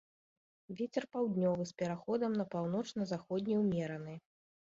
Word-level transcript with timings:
Вецер 0.79 1.03
паўднёвы 1.15 1.67
з 1.71 1.75
пераходам 1.81 2.31
на 2.39 2.45
паўночна-заходні 2.55 3.59
ўмераны. 3.63 4.13